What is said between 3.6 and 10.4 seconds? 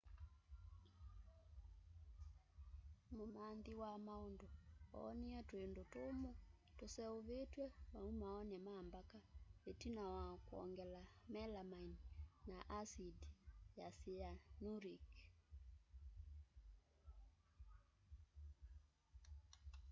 wa maundu oonie twindu tumu tuseuvitw'e maumooni ma mbaka itina wa